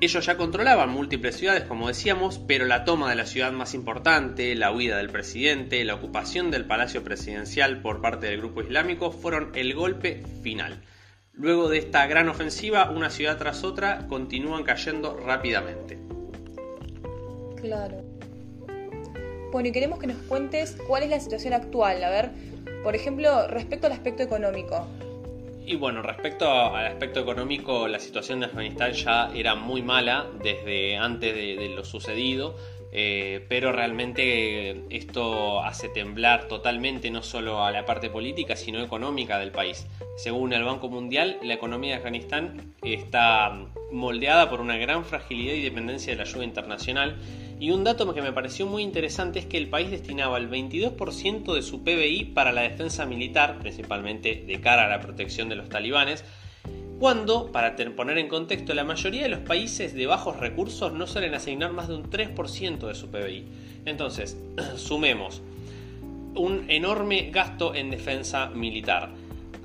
Ellos 0.00 0.26
ya 0.26 0.36
controlaban 0.36 0.90
múltiples 0.90 1.36
ciudades, 1.36 1.64
como 1.64 1.88
decíamos, 1.88 2.38
pero 2.38 2.66
la 2.66 2.84
toma 2.84 3.10
de 3.10 3.16
la 3.16 3.26
ciudad 3.26 3.50
más 3.50 3.74
importante, 3.74 4.54
la 4.54 4.72
huida 4.72 4.98
del 4.98 5.10
presidente, 5.10 5.84
la 5.84 5.94
ocupación 5.94 6.50
del 6.50 6.66
palacio 6.66 7.02
presidencial 7.02 7.82
por 7.82 8.00
parte 8.00 8.26
del 8.26 8.38
grupo 8.38 8.62
islámico 8.62 9.12
fueron 9.12 9.50
el 9.54 9.74
golpe 9.74 10.22
final. 10.42 10.82
Luego 11.38 11.68
de 11.68 11.76
esta 11.76 12.06
gran 12.06 12.30
ofensiva, 12.30 12.90
una 12.90 13.10
ciudad 13.10 13.36
tras 13.36 13.62
otra 13.62 14.06
continúan 14.08 14.64
cayendo 14.64 15.18
rápidamente. 15.18 15.98
Claro. 17.60 18.02
Bueno, 19.52 19.68
y 19.68 19.72
queremos 19.72 19.98
que 19.98 20.06
nos 20.06 20.16
cuentes 20.28 20.78
cuál 20.88 21.02
es 21.02 21.10
la 21.10 21.20
situación 21.20 21.52
actual. 21.52 22.02
A 22.02 22.08
ver, 22.08 22.30
por 22.82 22.96
ejemplo, 22.96 23.48
respecto 23.48 23.86
al 23.86 23.92
aspecto 23.92 24.22
económico. 24.22 24.86
Y 25.66 25.76
bueno, 25.76 26.00
respecto 26.00 26.48
al 26.48 26.86
aspecto 26.86 27.20
económico, 27.20 27.86
la 27.86 27.98
situación 27.98 28.40
de 28.40 28.46
Afganistán 28.46 28.92
ya 28.92 29.30
era 29.34 29.54
muy 29.54 29.82
mala 29.82 30.26
desde 30.42 30.96
antes 30.96 31.34
de, 31.34 31.68
lo 31.68 31.84
sucedido, 31.84 32.56
eh, 32.92 33.44
pero 33.48 33.72
realmente 33.72 34.84
esto 34.90 35.62
hace 35.62 35.88
temblar 35.88 36.48
totalmente 36.48 37.10
no 37.10 37.22
solo 37.22 37.64
a 37.64 37.70
la 37.70 37.84
parte 37.84 38.10
política, 38.10 38.56
sino 38.56 38.82
económica 38.82 39.38
del 39.38 39.52
país. 39.52 39.86
Según 40.16 40.52
el 40.52 40.64
Banco 40.64 40.88
Mundial, 40.88 41.38
la 41.42 41.54
economía 41.54 41.92
de 41.92 41.96
Afganistán 41.96 42.74
está 42.82 43.52
moldeada 43.92 44.48
por 44.48 44.60
una 44.60 44.76
gran 44.76 45.04
fragilidad 45.04 45.54
y 45.54 45.62
dependencia 45.62 46.12
de 46.12 46.16
la 46.16 46.22
ayuda 46.24 46.44
internacional 46.44 47.16
y 47.58 47.70
un 47.70 47.84
dato 47.84 48.12
que 48.12 48.20
me 48.20 48.32
pareció 48.32 48.66
muy 48.66 48.82
interesante 48.82 49.38
es 49.38 49.46
que 49.46 49.56
el 49.56 49.68
país 49.68 49.90
destinaba 49.90 50.36
el 50.36 50.50
22% 50.50 51.54
de 51.54 51.62
su 51.62 51.82
PBI 51.82 52.32
para 52.34 52.52
la 52.52 52.62
defensa 52.62 53.06
militar, 53.06 53.58
principalmente 53.58 54.44
de 54.46 54.60
cara 54.60 54.84
a 54.84 54.88
la 54.88 55.00
protección 55.00 55.48
de 55.48 55.56
los 55.56 55.70
talibanes, 55.70 56.24
cuando, 56.98 57.52
para 57.52 57.76
poner 57.94 58.16
en 58.16 58.28
contexto, 58.28 58.72
la 58.72 58.84
mayoría 58.84 59.24
de 59.24 59.28
los 59.28 59.40
países 59.40 59.92
de 59.92 60.06
bajos 60.06 60.38
recursos 60.38 60.92
no 60.94 61.06
suelen 61.06 61.34
asignar 61.34 61.72
más 61.72 61.88
de 61.88 61.94
un 61.94 62.10
3% 62.10 62.86
de 62.86 62.94
su 62.94 63.10
PBI. 63.10 63.44
Entonces, 63.84 64.38
sumemos 64.76 65.42
un 66.34 66.64
enorme 66.68 67.30
gasto 67.30 67.74
en 67.74 67.90
defensa 67.90 68.48
militar, 68.48 69.10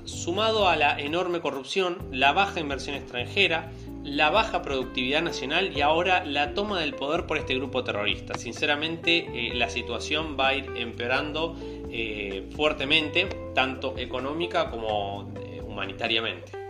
sumado 0.06 0.68
a 0.68 0.76
la 0.76 1.00
enorme 1.00 1.40
corrupción, 1.40 1.98
la 2.12 2.34
baja 2.34 2.60
inversión 2.60 2.96
extranjera, 2.96 3.72
la 4.04 4.30
baja 4.30 4.62
productividad 4.62 5.22
nacional 5.22 5.76
y 5.76 5.82
ahora 5.82 6.26
la 6.26 6.54
toma 6.54 6.80
del 6.80 6.96
poder 6.96 7.28
por 7.28 7.38
este 7.38 7.56
grupo 7.56 7.84
terrorista. 7.84 8.38
Sinceramente, 8.38 9.28
eh, 9.34 9.54
la 9.54 9.70
situación 9.70 10.36
va 10.40 10.50
a 10.50 10.56
ir 10.56 10.72
empeorando 10.76 11.56
eh, 11.90 12.50
fuertemente, 12.56 13.28
tanto 13.54 13.98
económica 13.98 14.70
como 14.70 15.32
eh, 15.46 15.62
humanitariamente. 15.62 16.61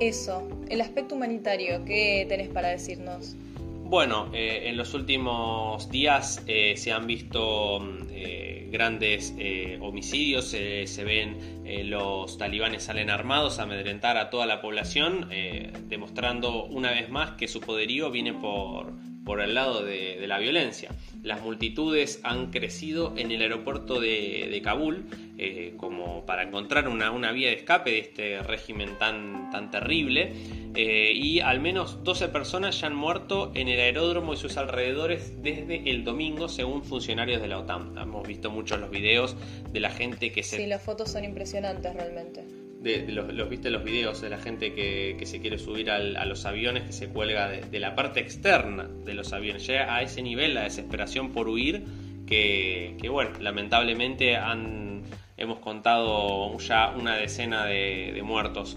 Eso, 0.00 0.48
el 0.68 0.80
aspecto 0.80 1.14
humanitario, 1.14 1.84
¿qué 1.84 2.26
tenés 2.28 2.48
para 2.48 2.68
decirnos? 2.68 3.36
Bueno, 3.84 4.30
en 4.32 4.76
los 4.78 4.94
últimos 4.94 5.90
días 5.90 6.42
se 6.46 6.92
han 6.92 7.06
visto 7.06 7.80
mm, 7.80 8.70
grandes 8.70 9.34
homicidios, 9.80 10.46
se 10.46 11.04
ven 11.04 11.36
eh, 11.72 11.84
los 11.84 12.36
talibanes 12.36 12.82
salen 12.82 13.08
armados 13.08 13.58
a 13.58 13.62
amedrentar 13.62 14.18
a 14.18 14.28
toda 14.28 14.44
la 14.44 14.60
población, 14.60 15.28
eh, 15.30 15.72
demostrando 15.88 16.64
una 16.64 16.90
vez 16.90 17.08
más 17.08 17.30
que 17.32 17.48
su 17.48 17.60
poderío 17.60 18.10
viene 18.10 18.34
por, 18.34 18.92
por 19.24 19.40
el 19.40 19.54
lado 19.54 19.84
de, 19.84 20.24
la 20.26 20.38
violencia. 20.38 20.90
Las 21.22 21.42
multitudes 21.42 22.20
han 22.22 22.50
crecido 22.50 23.14
en 23.16 23.30
el 23.30 23.42
aeropuerto 23.42 24.00
de, 24.00 24.60
Kabul 24.62 25.04
eh, 25.38 25.74
como 25.76 26.24
para 26.26 26.44
encontrar 26.44 26.88
una, 26.88 27.32
vía 27.32 27.48
de 27.48 27.54
escape 27.54 27.90
de 27.90 27.98
este 27.98 28.42
régimen 28.42 28.98
tan, 28.98 29.50
tan 29.50 29.70
terrible 29.70 30.32
eh, 30.74 31.12
y 31.14 31.40
al 31.40 31.60
menos 31.60 32.02
12 32.04 32.28
personas 32.28 32.80
ya 32.80 32.86
han 32.86 32.94
muerto 32.94 33.52
en 33.54 33.68
el 33.68 33.80
aeródromo 33.80 34.34
y 34.34 34.36
sus 34.36 34.56
alrededores 34.56 35.42
desde 35.42 35.90
el 35.90 36.04
domingo 36.04 36.48
según 36.48 36.84
funcionarios 36.84 37.42
de 37.42 37.48
la 37.48 37.58
OTAN. 37.58 37.98
Hemos 37.98 38.26
visto 38.26 38.50
muchos 38.50 38.80
los 38.80 38.90
videos 38.90 39.36
de 39.70 39.80
la 39.80 39.90
gente 39.90 40.32
que 40.32 40.42
se... 40.42 40.56
Sí, 40.56 40.66
las 40.66 40.82
fotos 40.82 41.10
son 41.10 41.24
impresionantes 41.24 41.94
realmente 41.94 42.61
de, 42.82 43.06
los, 43.12 43.48
viste 43.48 43.70
los 43.70 43.84
videos 43.84 44.20
de 44.20 44.30
la 44.30 44.38
gente 44.38 44.74
que, 44.74 45.20
se 45.24 45.40
quiere 45.40 45.58
subir 45.58 45.90
a 45.90 46.24
los 46.24 46.44
aviones, 46.44 46.84
que 46.84 46.92
se 46.92 47.08
cuelga 47.08 47.48
de, 47.48 47.80
la 47.80 47.94
parte 47.94 48.20
externa 48.20 48.88
de 49.04 49.14
los 49.14 49.32
aviones. 49.32 49.66
Llega 49.66 49.94
a 49.94 50.02
ese 50.02 50.22
nivel 50.22 50.54
la 50.54 50.64
desesperación 50.64 51.32
por 51.32 51.48
huir 51.48 51.84
que, 52.26 52.96
bueno, 53.10 53.30
lamentablemente 53.40 54.36
han, 54.36 55.02
hemos 55.36 55.58
contado 55.58 56.58
ya 56.58 56.94
una 56.98 57.16
decena 57.16 57.66
de, 57.66 58.20
muertos 58.24 58.76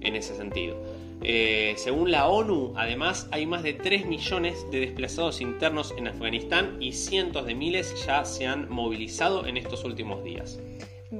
en 0.00 0.16
ese 0.16 0.34
sentido. 0.34 0.76
Eh, 1.24 1.74
según 1.76 2.10
la 2.10 2.26
ONU, 2.26 2.72
además, 2.76 3.28
hay 3.30 3.46
más 3.46 3.62
de 3.62 3.74
3 3.74 4.06
millones 4.06 4.66
de 4.72 4.80
desplazados 4.80 5.40
internos 5.40 5.94
en 5.96 6.08
Afganistán 6.08 6.78
y 6.80 6.92
cientos 6.92 7.46
de 7.46 7.54
miles 7.54 8.04
ya 8.06 8.24
se 8.24 8.46
han 8.46 8.68
movilizado 8.68 9.46
en 9.46 9.56
estos 9.56 9.84
últimos 9.84 10.24
días. 10.24 10.58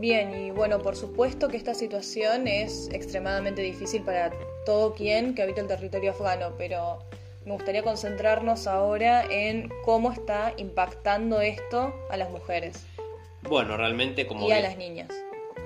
Bien, 0.02 0.34
y 0.34 0.50
bueno, 0.50 0.80
por 0.80 0.96
supuesto 0.96 1.46
que 1.46 1.56
esta 1.56 1.74
situación 1.74 2.48
es 2.48 2.90
extremadamente 2.92 3.62
difícil 3.62 4.02
para 4.02 4.32
todo 4.66 4.94
quien 4.94 5.32
que 5.36 5.42
habita 5.42 5.60
el 5.60 5.68
territorio 5.68 6.10
afgano, 6.10 6.54
pero 6.58 6.98
me 7.46 7.52
gustaría 7.52 7.84
concentrarnos 7.84 8.66
ahora 8.66 9.24
en 9.30 9.70
cómo 9.84 10.10
está 10.10 10.54
impactando 10.56 11.40
esto 11.40 11.94
a 12.10 12.16
las 12.16 12.30
mujeres. 12.30 12.84
Bueno, 13.42 13.76
realmente 13.76 14.26
como... 14.26 14.48
Y 14.48 14.50
a 14.50 14.60
las 14.60 14.76
niñas. 14.76 15.08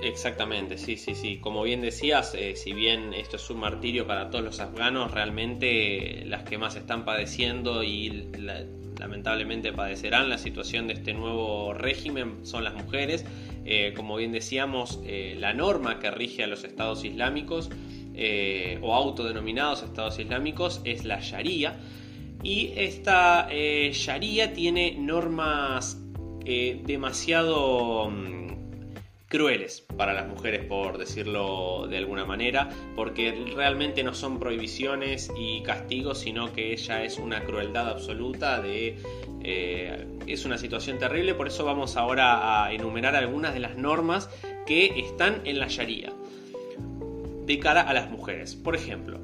Exactamente, 0.02 0.76
sí, 0.76 0.98
sí, 0.98 1.14
sí. 1.14 1.38
Como 1.38 1.62
bien 1.62 1.80
decías, 1.80 2.34
eh, 2.34 2.56
si 2.56 2.74
bien 2.74 3.14
esto 3.14 3.36
es 3.36 3.48
un 3.48 3.60
martirio 3.60 4.06
para 4.06 4.28
todos 4.28 4.44
los 4.44 4.60
afganos, 4.60 5.12
realmente 5.12 6.24
las 6.26 6.42
que 6.42 6.58
más 6.58 6.76
están 6.76 7.06
padeciendo 7.06 7.82
y 7.82 8.28
lamentablemente 8.98 9.72
padecerán 9.72 10.28
la 10.28 10.36
situación 10.36 10.88
de 10.88 10.92
este 10.92 11.14
nuevo 11.14 11.72
régimen 11.72 12.44
son 12.44 12.64
las 12.64 12.74
mujeres 12.74 13.24
eh, 13.68 13.92
como 13.96 14.16
bien 14.16 14.30
decíamos, 14.30 15.00
eh, 15.04 15.34
la 15.38 15.52
norma 15.52 15.98
que 15.98 16.08
rige 16.10 16.44
a 16.44 16.46
los 16.46 16.62
estados 16.62 17.04
islámicos 17.04 17.68
eh, 18.14 18.78
o 18.80 18.94
autodenominados 18.94 19.82
estados 19.82 20.20
islámicos 20.20 20.80
es 20.84 21.04
la 21.04 21.18
Sharia. 21.20 21.76
Y 22.44 22.72
esta 22.76 23.48
Sharia 23.50 24.52
tiene 24.52 24.94
normas 24.96 25.98
demasiado 26.44 28.08
mm, 28.08 28.45
crueles 29.28 29.84
para 29.96 30.12
las 30.12 30.28
mujeres, 30.28 30.64
por 30.64 30.98
decirlo 30.98 31.86
de 31.88 31.98
alguna 31.98 32.24
manera, 32.24 32.68
porque 32.94 33.52
realmente 33.54 34.02
no 34.04 34.14
son 34.14 34.38
prohibiciones 34.38 35.32
y 35.36 35.62
castigos, 35.62 36.18
sino 36.18 36.52
que 36.52 36.72
ella 36.72 37.02
es 37.04 37.18
una 37.18 37.44
crueldad 37.44 37.88
absoluta 37.88 38.60
de 38.60 38.98
eh, 39.42 40.06
es 40.26 40.44
una 40.44 40.58
situación 40.58 40.98
terrible, 40.98 41.34
por 41.34 41.48
eso 41.48 41.64
vamos 41.64 41.96
ahora 41.96 42.64
a 42.64 42.72
enumerar 42.72 43.14
algunas 43.16 43.54
de 43.54 43.60
las 43.60 43.76
normas 43.76 44.28
que 44.66 44.98
están 44.98 45.40
en 45.44 45.58
la 45.58 45.68
Sharia 45.68 46.12
de 47.46 47.58
cara 47.60 47.82
a 47.82 47.94
las 47.94 48.10
mujeres. 48.10 48.56
Por 48.56 48.74
ejemplo, 48.74 49.20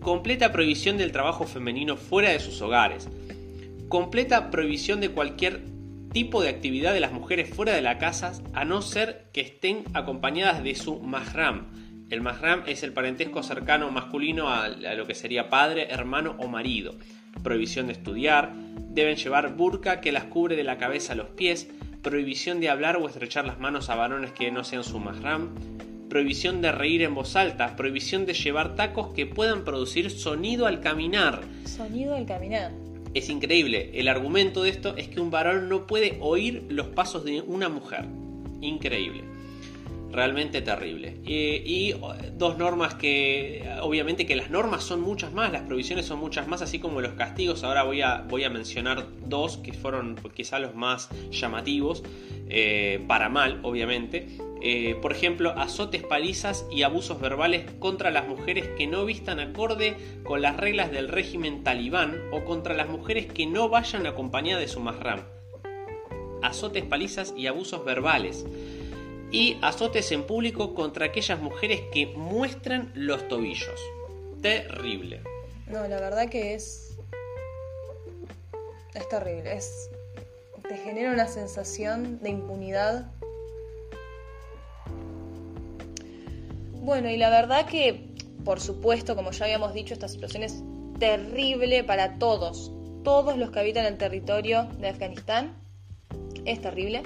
completa 0.00 0.52
prohibición 0.52 0.96
del 0.96 1.12
trabajo 1.12 1.44
femenino 1.44 1.96
fuera 1.96 2.30
de 2.30 2.40
sus 2.40 2.60
hogares, 2.62 3.08
completa 3.88 4.50
prohibición 4.50 5.00
de 5.00 5.10
cualquier 5.10 5.71
tipo 6.12 6.42
de 6.42 6.50
actividad 6.50 6.92
de 6.92 7.00
las 7.00 7.12
mujeres 7.12 7.48
fuera 7.48 7.74
de 7.74 7.82
la 7.82 7.98
casa 7.98 8.32
a 8.52 8.64
no 8.64 8.82
ser 8.82 9.24
que 9.32 9.40
estén 9.40 9.84
acompañadas 9.94 10.62
de 10.62 10.74
su 10.74 11.00
mahram. 11.00 11.66
El 12.10 12.20
mahram 12.20 12.62
es 12.66 12.82
el 12.82 12.92
parentesco 12.92 13.42
cercano 13.42 13.90
masculino 13.90 14.50
a, 14.50 14.68
lo 14.68 15.06
que 15.06 15.14
sería 15.14 15.48
padre, 15.48 15.88
hermano 15.90 16.36
o 16.38 16.48
marido. 16.48 16.96
Prohibición 17.42 17.86
de 17.86 17.94
estudiar, 17.94 18.52
deben 18.90 19.16
llevar 19.16 19.56
burka 19.56 20.02
que 20.02 20.12
las 20.12 20.24
cubre 20.24 20.54
de 20.54 20.64
la 20.64 20.76
cabeza 20.76 21.14
a 21.14 21.16
los 21.16 21.30
pies, 21.30 21.68
prohibición 22.02 22.60
de 22.60 22.68
hablar 22.68 22.98
o 22.98 23.08
estrechar 23.08 23.46
las 23.46 23.58
manos 23.58 23.88
a 23.88 23.94
varones 23.94 24.32
que 24.32 24.50
no 24.50 24.64
sean 24.64 24.84
su 24.84 24.98
mahram, 24.98 25.54
prohibición 26.10 26.60
de 26.60 26.72
reír 26.72 27.00
en 27.00 27.14
voz 27.14 27.36
alta, 27.36 27.74
prohibición 27.74 28.26
de 28.26 28.34
llevar 28.34 28.74
tacos 28.74 29.14
que 29.14 29.24
puedan 29.24 29.64
producir 29.64 30.10
sonido 30.10 30.66
al 30.66 30.80
caminar. 30.80 31.40
Sonido 31.64 32.14
al 32.14 32.26
caminar. 32.26 32.72
Es 33.14 33.28
increíble, 33.28 33.90
el 33.94 34.08
argumento 34.08 34.62
de 34.62 34.70
esto 34.70 34.96
es 34.96 35.08
que 35.08 35.20
un 35.20 35.30
varón 35.30 35.68
no 35.68 35.86
puede 35.86 36.16
oír 36.20 36.64
los 36.68 36.88
pasos 36.88 37.24
de 37.24 37.42
una 37.42 37.68
mujer. 37.68 38.06
Increíble 38.60 39.32
realmente 40.12 40.60
terrible. 40.60 41.16
y 41.24 41.94
dos 42.36 42.58
normas 42.58 42.94
que, 42.94 43.64
obviamente 43.80 44.26
que 44.26 44.36
las 44.36 44.50
normas 44.50 44.84
son 44.84 45.00
muchas 45.00 45.32
más, 45.32 45.50
las 45.50 45.62
provisiones 45.62 46.06
son 46.06 46.20
muchas 46.20 46.46
más, 46.46 46.62
así 46.62 46.78
como 46.78 47.00
los 47.00 47.14
castigos. 47.14 47.64
Ahora 47.64 47.82
voy 47.82 48.02
a, 48.02 48.18
voy 48.28 48.44
a 48.44 48.50
mencionar 48.50 49.06
dos 49.26 49.56
que 49.56 49.72
fueron 49.72 50.16
quizá 50.34 50.58
los 50.58 50.74
más 50.74 51.08
llamativos, 51.30 52.02
eh, 52.48 53.02
para 53.08 53.28
mal, 53.28 53.60
obviamente. 53.62 54.28
Eh, 54.64 54.96
por 55.02 55.10
ejemplo, 55.10 55.50
azotes, 55.58 56.04
palizas 56.04 56.66
y 56.70 56.84
abusos 56.84 57.20
verbales 57.20 57.64
contra 57.80 58.12
las 58.12 58.28
mujeres 58.28 58.68
que 58.78 58.86
no 58.86 59.04
vistan 59.04 59.40
acorde 59.40 59.96
con 60.22 60.40
las 60.40 60.56
reglas 60.56 60.92
del 60.92 61.08
régimen 61.08 61.64
talibán 61.64 62.22
o 62.30 62.44
contra 62.44 62.72
las 62.72 62.88
mujeres 62.88 63.26
que 63.26 63.44
no 63.44 63.68
vayan 63.68 64.06
acompañadas 64.06 64.62
de 64.62 64.68
su 64.68 64.78
mahram. 64.78 65.24
Azotes, 66.42 66.84
palizas 66.84 67.34
y 67.36 67.48
abusos 67.48 67.84
verbales 67.84 68.46
y 69.32 69.56
azotes 69.62 70.12
en 70.12 70.24
público 70.24 70.74
contra 70.74 71.06
aquellas 71.06 71.40
mujeres 71.40 71.80
que 71.92 72.06
muestran 72.06 72.92
los 72.94 73.26
tobillos. 73.26 73.80
Terrible. 74.42 75.22
No, 75.66 75.88
la 75.88 75.98
verdad 75.98 76.28
que 76.28 76.54
es. 76.54 76.96
Es 78.94 79.08
terrible. 79.08 79.56
Es. 79.56 79.90
Te 80.68 80.76
genera 80.76 81.10
una 81.12 81.26
sensación 81.26 82.20
de 82.20 82.30
impunidad. 82.30 83.10
Bueno, 86.82 87.08
y 87.10 87.16
la 87.16 87.30
verdad 87.30 87.64
que, 87.66 88.08
por 88.44 88.60
supuesto, 88.60 89.14
como 89.14 89.30
ya 89.30 89.44
habíamos 89.44 89.72
dicho, 89.72 89.94
esta 89.94 90.08
situación 90.08 90.42
es 90.42 90.64
terrible 90.98 91.84
para 91.84 92.18
todos. 92.18 92.72
Todos 93.04 93.38
los 93.38 93.52
que 93.52 93.60
habitan 93.60 93.86
el 93.86 93.96
territorio 93.98 94.64
de 94.80 94.88
Afganistán. 94.88 95.56
Es 96.44 96.60
terrible 96.60 97.02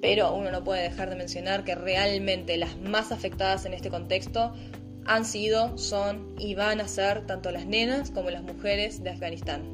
Pero 0.00 0.32
uno 0.32 0.50
no 0.50 0.64
puede 0.64 0.82
dejar 0.82 1.10
de 1.10 1.16
mencionar 1.16 1.64
que 1.64 1.74
realmente 1.74 2.56
las 2.56 2.78
más 2.78 3.12
afectadas 3.12 3.66
en 3.66 3.74
este 3.74 3.90
contexto 3.90 4.54
han 5.04 5.26
sido, 5.26 5.76
son 5.76 6.34
y 6.38 6.54
van 6.54 6.80
a 6.80 6.88
ser 6.88 7.26
tanto 7.26 7.50
las 7.50 7.66
nenas 7.66 8.10
como 8.10 8.30
las 8.30 8.42
mujeres 8.42 9.02
de 9.02 9.10
Afganistán. 9.10 9.64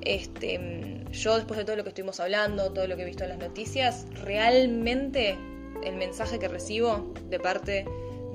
Este, 0.00 1.04
yo 1.12 1.36
después 1.36 1.56
de 1.56 1.64
todo 1.64 1.76
lo 1.76 1.84
que 1.84 1.90
estuvimos 1.90 2.18
hablando, 2.18 2.72
todo 2.72 2.88
lo 2.88 2.96
que 2.96 3.02
he 3.02 3.06
visto 3.06 3.22
en 3.22 3.30
las 3.30 3.38
noticias, 3.38 4.06
realmente 4.24 5.36
el 5.84 5.96
mensaje 5.96 6.40
que 6.40 6.48
recibo 6.48 7.12
de 7.28 7.38
parte 7.38 7.84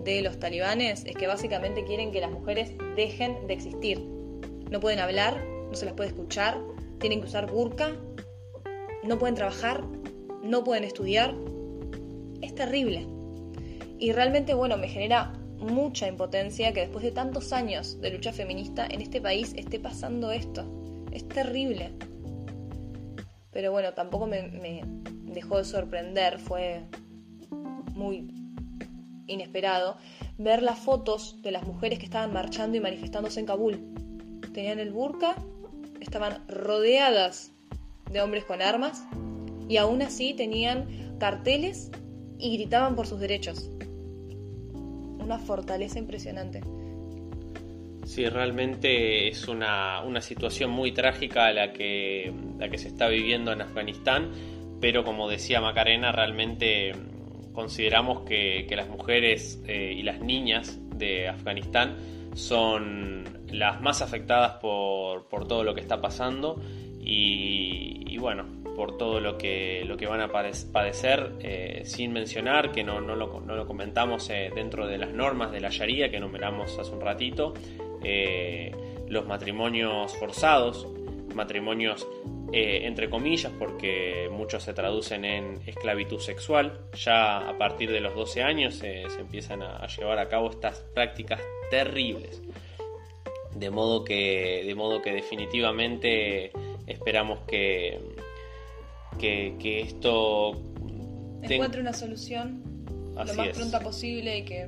de 0.03 0.21
los 0.21 0.39
talibanes 0.39 1.05
es 1.05 1.15
que 1.15 1.27
básicamente 1.27 1.85
quieren 1.85 2.11
que 2.11 2.19
las 2.19 2.31
mujeres 2.31 2.71
dejen 2.95 3.47
de 3.47 3.53
existir. 3.53 3.99
No 4.69 4.79
pueden 4.79 4.99
hablar, 4.99 5.43
no 5.69 5.75
se 5.75 5.85
las 5.85 5.93
puede 5.93 6.09
escuchar, 6.09 6.59
tienen 6.99 7.21
que 7.21 7.27
usar 7.27 7.49
burka, 7.51 7.91
no 9.03 9.17
pueden 9.17 9.35
trabajar, 9.35 9.83
no 10.43 10.63
pueden 10.63 10.83
estudiar. 10.83 11.35
Es 12.41 12.55
terrible. 12.55 13.05
Y 13.99 14.11
realmente, 14.11 14.53
bueno, 14.53 14.77
me 14.77 14.87
genera 14.87 15.33
mucha 15.57 16.07
impotencia 16.07 16.73
que 16.73 16.81
después 16.81 17.03
de 17.03 17.11
tantos 17.11 17.53
años 17.53 18.01
de 18.01 18.11
lucha 18.11 18.33
feminista 18.33 18.85
en 18.85 19.01
este 19.01 19.21
país 19.21 19.53
esté 19.55 19.79
pasando 19.79 20.31
esto. 20.31 20.65
Es 21.11 21.27
terrible. 21.27 21.91
Pero 23.51 23.71
bueno, 23.71 23.93
tampoco 23.93 24.27
me, 24.27 24.43
me 24.43 24.81
dejó 25.33 25.57
de 25.57 25.63
sorprender, 25.63 26.39
fue 26.39 26.81
muy 27.93 28.42
inesperado 29.33 29.97
ver 30.37 30.63
las 30.63 30.79
fotos 30.79 31.41
de 31.41 31.51
las 31.51 31.63
mujeres 31.63 31.99
que 31.99 32.05
estaban 32.05 32.33
marchando 32.33 32.77
y 32.77 32.81
manifestándose 32.81 33.39
en 33.39 33.45
Kabul. 33.45 33.79
Tenían 34.53 34.79
el 34.79 34.91
burka, 34.91 35.35
estaban 35.99 36.47
rodeadas 36.47 37.51
de 38.11 38.21
hombres 38.21 38.45
con 38.45 38.61
armas 38.61 39.03
y 39.67 39.77
aún 39.77 40.01
así 40.01 40.33
tenían 40.33 41.17
carteles 41.19 41.91
y 42.37 42.57
gritaban 42.57 42.95
por 42.95 43.07
sus 43.07 43.19
derechos. 43.19 43.69
Una 44.73 45.39
fortaleza 45.39 45.99
impresionante. 45.99 46.61
Sí, 48.05 48.27
realmente 48.27 49.29
es 49.29 49.47
una, 49.47 50.01
una 50.01 50.19
situación 50.21 50.69
muy 50.69 50.91
trágica 50.91 51.51
la 51.53 51.71
que, 51.71 52.33
la 52.59 52.67
que 52.67 52.77
se 52.77 52.89
está 52.89 53.07
viviendo 53.07 53.53
en 53.53 53.61
Afganistán, 53.61 54.31
pero 54.81 55.05
como 55.05 55.29
decía 55.29 55.61
Macarena, 55.61 56.11
realmente 56.11 56.91
consideramos 57.53 58.21
que, 58.21 58.67
las 58.75 58.89
mujeres 58.89 59.61
eh, 59.67 59.93
y 59.95 60.03
las 60.03 60.19
niñas 60.19 60.79
de 60.95 61.27
Afganistán 61.27 61.95
son 62.33 63.23
las 63.51 63.81
más 63.81 64.01
afectadas 64.01 64.53
por, 64.53 65.27
todo 65.47 65.63
lo 65.63 65.73
que 65.75 65.81
está 65.81 66.01
pasando 66.01 66.59
y, 66.99 68.17
bueno, 68.17 68.45
por 68.75 68.97
todo 68.97 69.19
lo 69.19 69.37
que, 69.37 69.83
lo 69.85 69.97
que 69.97 70.07
van 70.07 70.21
a 70.21 70.29
padecer, 70.29 71.33
eh, 71.41 71.81
sin 71.85 72.13
mencionar 72.13 72.71
que 72.71 72.83
no, 72.83 73.01
no, 73.01 73.15
lo, 73.15 73.65
comentamos 73.67 74.29
eh, 74.29 74.51
dentro 74.55 74.87
de 74.87 74.97
las 74.97 75.11
normas 75.11 75.51
de 75.51 75.59
la 75.59 75.69
Sharia 75.69 76.09
que 76.09 76.17
enumeramos 76.17 76.77
hace 76.79 76.91
un 76.91 77.01
ratito, 77.01 77.53
los 79.07 79.27
matrimonios 79.27 80.15
forzados, 80.17 80.87
matrimonios 81.35 82.07
eh, 82.55 82.85
entre 82.85 83.09
comillas, 83.09 83.51
porque 83.57 84.29
muchos 84.31 84.61
se 84.61 84.75
traducen 84.75 85.25
en 85.25 85.59
esclavitud 85.65 86.19
sexual. 86.19 86.81
Ya 86.93 87.49
a 87.49 87.57
partir 87.57 87.91
de 87.91 87.99
los 87.99 88.13
12 88.13 88.43
años 88.43 88.75
se 88.75 89.05
empiezan 89.19 89.63
a, 89.63 89.87
llevar 89.87 90.19
a 90.19 90.29
cabo 90.29 90.51
estas 90.51 90.77
prácticas 90.93 91.41
terribles. 91.71 92.43
De 93.55 93.71
modo 93.71 94.03
que, 94.03 94.61
de 94.67 94.75
modo 94.75 95.01
que 95.01 95.13
definitivamente 95.13 96.51
esperamos 96.85 97.39
que, 97.47 97.99
que, 99.17 99.81
esto 99.81 100.51
encuentre 101.41 101.81
una 101.81 101.93
solución 101.93 102.61
lo 103.15 103.33
más 103.33 103.47
pronta 103.49 103.79
posible 103.79 104.37
y 104.37 104.45
que 104.45 104.67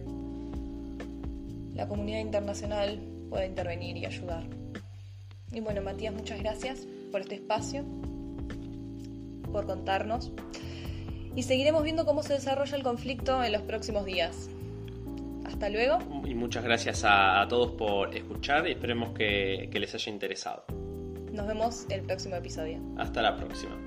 la 1.76 1.88
comunidad 1.88 2.22
internacional 2.22 3.00
pueda 3.30 3.46
intervenir 3.46 3.96
y 3.98 4.08
ayudar. 4.08 4.44
Y 5.52 5.60
bueno, 5.60 5.84
Matías, 5.84 6.12
muchas 6.12 6.40
gracias 6.40 6.88
por 7.12 7.22
este 7.22 7.36
espacio, 7.36 7.84
por 9.52 9.66
contarnos. 9.66 10.32
Y 11.36 11.44
seguiremos 11.44 11.84
viendo 11.84 12.06
cómo 12.06 12.24
se 12.24 12.34
desarrolla 12.34 12.78
el 12.78 12.84
conflicto 12.84 13.44
en 13.44 13.52
los 13.52 13.62
próximos 13.64 14.06
días. 14.06 14.50
Hasta 15.46 15.70
luego. 15.70 16.00
Y 16.26 16.34
muchas 16.34 16.64
gracias 16.64 17.04
a, 17.06 17.46
todos 17.50 17.72
por 17.72 18.16
escuchar 18.16 18.68
y 18.68 18.72
esperemos 18.72 19.14
que 19.14 19.70
les 19.74 19.94
haya 19.94 20.12
interesado. 20.12 20.66
Nos 21.36 21.48
vemos 21.48 21.86
el 21.90 22.02
próximo 22.02 22.36
episodio. 22.36 22.80
Hasta 22.98 23.22
la 23.22 23.36
próxima. 23.36 23.85